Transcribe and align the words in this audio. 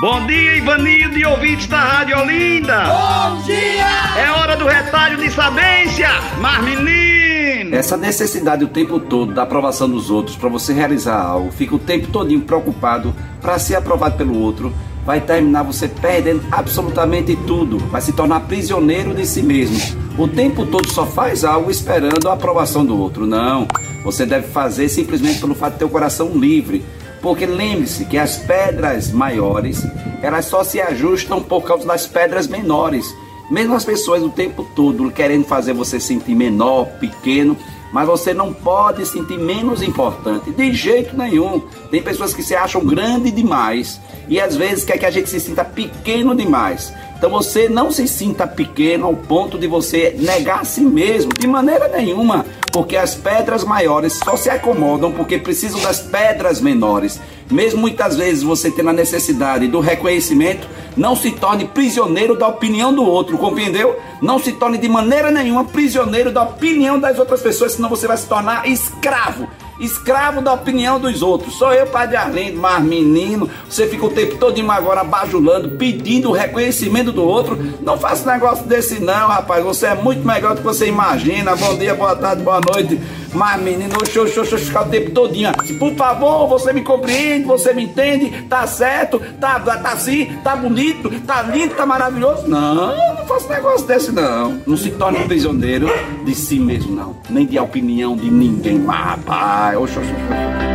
Bom 0.00 0.26
dia, 0.26 0.56
Ivanildo 0.56 1.18
e 1.18 1.26
ouvintes 1.26 1.66
da 1.66 1.78
Rádio 1.78 2.18
Olinda. 2.18 2.84
Bom 2.84 3.42
dia! 3.42 3.84
É 4.18 4.30
hora 4.30 4.56
do 4.56 4.64
retalho 4.64 5.18
de 5.18 5.30
sabência, 5.30 6.08
mas 6.40 6.64
menino! 6.64 7.76
Essa 7.76 7.98
necessidade 7.98 8.64
o 8.64 8.68
tempo 8.68 8.98
todo 8.98 9.34
da 9.34 9.42
aprovação 9.42 9.90
dos 9.90 10.08
outros 10.08 10.36
para 10.36 10.48
você 10.48 10.72
realizar 10.72 11.20
algo, 11.20 11.52
fica 11.52 11.74
o 11.74 11.78
tempo 11.78 12.06
todinho 12.06 12.40
preocupado 12.40 13.14
para 13.42 13.58
ser 13.58 13.74
aprovado 13.74 14.16
pelo 14.16 14.40
outro, 14.40 14.72
vai 15.04 15.20
terminar 15.20 15.64
você 15.64 15.86
perdendo 15.86 16.46
absolutamente 16.50 17.36
tudo, 17.46 17.76
vai 17.76 18.00
se 18.00 18.14
tornar 18.14 18.40
prisioneiro 18.40 19.12
de 19.12 19.26
si 19.26 19.42
mesmo. 19.42 19.78
O 20.16 20.26
tempo 20.26 20.64
todo 20.64 20.90
só 20.90 21.04
faz 21.04 21.44
algo 21.44 21.70
esperando 21.70 22.26
a 22.26 22.32
aprovação 22.32 22.86
do 22.86 22.98
outro. 22.98 23.26
Não, 23.26 23.68
você 24.02 24.24
deve 24.24 24.48
fazer 24.48 24.88
simplesmente 24.88 25.40
pelo 25.40 25.54
fato 25.54 25.74
de 25.74 25.80
ter 25.80 25.84
o 25.84 25.90
coração 25.90 26.30
livre 26.34 26.82
porque 27.20 27.46
lembre-se 27.46 28.04
que 28.04 28.18
as 28.18 28.36
pedras 28.36 29.10
maiores, 29.10 29.86
elas 30.22 30.46
só 30.46 30.64
se 30.64 30.80
ajustam 30.80 31.42
por 31.42 31.62
causa 31.62 31.86
das 31.86 32.06
pedras 32.06 32.46
menores. 32.46 33.14
Mesmo 33.50 33.74
as 33.74 33.84
pessoas 33.84 34.22
o 34.22 34.30
tempo 34.30 34.64
todo 34.76 35.10
querendo 35.10 35.44
fazer 35.44 35.72
você 35.72 35.98
sentir 35.98 36.34
menor, 36.34 36.86
pequeno, 37.00 37.56
mas 37.92 38.06
você 38.06 38.32
não 38.32 38.52
pode 38.52 39.04
sentir 39.04 39.38
menos 39.38 39.82
importante, 39.82 40.52
de 40.52 40.72
jeito 40.72 41.16
nenhum. 41.16 41.60
Tem 41.90 42.00
pessoas 42.00 42.32
que 42.32 42.42
se 42.42 42.54
acham 42.54 42.84
grande 42.84 43.30
demais 43.30 44.00
e 44.28 44.40
às 44.40 44.56
vezes 44.56 44.84
quer 44.84 44.98
que 44.98 45.06
a 45.06 45.10
gente 45.10 45.28
se 45.28 45.40
sinta 45.40 45.64
pequeno 45.64 46.34
demais. 46.34 46.92
Então 47.18 47.28
você 47.28 47.68
não 47.68 47.90
se 47.90 48.06
sinta 48.08 48.46
pequeno 48.46 49.06
ao 49.06 49.14
ponto 49.14 49.58
de 49.58 49.66
você 49.66 50.16
negar 50.18 50.60
a 50.60 50.64
si 50.64 50.80
mesmo, 50.80 51.34
de 51.34 51.46
maneira 51.46 51.88
nenhuma, 51.88 52.46
porque 52.72 52.96
as 52.96 53.14
pedras 53.14 53.64
maiores 53.64 54.14
só 54.24 54.36
se 54.36 54.48
acomodam 54.48 55.12
porque 55.12 55.38
precisam 55.38 55.80
das 55.80 56.00
pedras 56.00 56.60
menores. 56.60 57.20
Mesmo 57.50 57.80
muitas 57.80 58.16
vezes 58.16 58.42
você 58.42 58.70
tendo 58.70 58.90
a 58.90 58.92
necessidade 58.92 59.66
do 59.66 59.80
reconhecimento, 59.80 60.68
não 60.96 61.16
se 61.16 61.32
torne 61.32 61.66
prisioneiro 61.66 62.36
da 62.36 62.46
opinião 62.46 62.94
do 62.94 63.04
outro, 63.04 63.36
compreendeu? 63.38 63.98
Não 64.22 64.38
se 64.38 64.52
torne 64.52 64.78
de 64.78 64.88
maneira 64.88 65.30
nenhuma 65.30 65.64
prisioneiro 65.64 66.30
da 66.30 66.42
opinião 66.42 66.98
das 66.98 67.18
outras 67.18 67.42
pessoas, 67.42 67.72
senão 67.72 67.88
você 67.88 68.06
vai 68.06 68.16
se 68.16 68.26
tornar 68.26 68.68
escravo 68.68 69.48
escravo 69.80 70.40
da 70.40 70.52
opinião 70.52 71.00
dos 71.00 71.22
outros. 71.22 71.54
Sou 71.54 71.72
eu, 71.72 71.86
Padre 71.86 72.16
Arlindo, 72.16 72.60
mas 72.60 72.82
menino, 72.82 73.48
você 73.68 73.86
fica 73.86 74.06
o 74.06 74.10
tempo 74.10 74.36
todo 74.36 74.60
agora 74.70 75.02
bajulando, 75.02 75.70
pedindo 75.70 76.28
o 76.28 76.32
reconhecimento 76.32 77.10
do 77.10 77.24
outro. 77.24 77.58
Não 77.80 77.98
faça 77.98 78.30
negócio 78.30 78.66
desse 78.66 79.00
não, 79.00 79.28
rapaz. 79.28 79.64
Você 79.64 79.86
é 79.86 79.94
muito 79.94 80.26
melhor 80.26 80.54
do 80.54 80.58
que 80.58 80.64
você 80.64 80.86
imagina. 80.86 81.56
Bom 81.56 81.78
dia, 81.78 81.94
boa 81.94 82.14
tarde, 82.14 82.42
boa 82.42 82.60
noite. 82.60 83.00
Mas 83.32 83.62
menino, 83.62 83.96
oxe, 84.00 84.18
oxe, 84.18 84.38
oxe, 84.38 84.58
ficar 84.58 84.82
o 84.82 84.90
tempo 84.90 85.10
todinho. 85.12 85.52
Por 85.78 85.94
favor, 85.94 86.48
você 86.48 86.72
me 86.72 86.82
compreende, 86.82 87.44
você 87.44 87.72
me 87.72 87.84
entende, 87.84 88.44
tá 88.48 88.66
certo, 88.66 89.20
tá, 89.40 89.58
tá 89.60 89.92
assim, 89.92 90.36
tá 90.42 90.56
bonito, 90.56 91.10
tá 91.26 91.42
lindo, 91.42 91.74
tá 91.74 91.86
maravilhoso. 91.86 92.48
Não, 92.48 93.19
faça 93.30 93.54
negócio 93.54 93.86
desse 93.86 94.10
não. 94.10 94.60
Não 94.66 94.76
se 94.76 94.90
torne 94.90 95.18
um 95.18 95.28
prisioneiro 95.28 95.88
de 96.24 96.34
si 96.34 96.58
mesmo, 96.58 96.94
não. 96.96 97.16
Nem 97.30 97.46
de 97.46 97.58
opinião 97.60 98.16
de 98.16 98.28
ninguém. 98.28 98.80
Mas, 98.80 98.96
rapaz, 98.96 99.78
oxe, 99.78 99.98
oxe, 100.00 100.10
oxe. 100.10 100.69